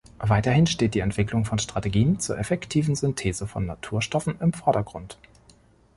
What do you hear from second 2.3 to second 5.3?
effektiven Synthese von Naturstoffen im Vordergrund.